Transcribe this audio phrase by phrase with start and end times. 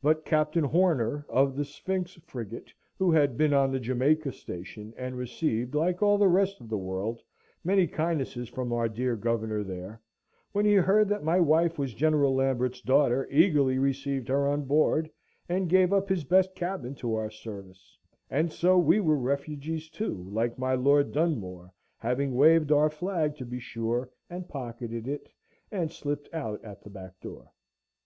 [0.00, 5.14] But Captain Horner of the Sphinx frigate, who had been on the Jamaica station, and
[5.14, 7.20] received, like all the rest of the world,
[7.64, 10.00] many kindnesses from our dear Governor there,
[10.52, 15.10] when he heard that my wife was General Lambert's daughter, eagerly received her on board,
[15.50, 17.98] and gave up his best cabin to our service;
[18.30, 23.44] and so we were refugees, too, like my Lord Dunmore, having waved our flag, to
[23.44, 25.28] be sure, and pocketed it,
[25.70, 27.52] and slipped out at the back door.